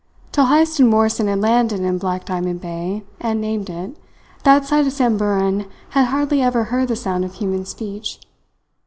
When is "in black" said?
1.81-2.25